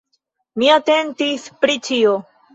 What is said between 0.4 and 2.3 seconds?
Mi atentis pri ĉio.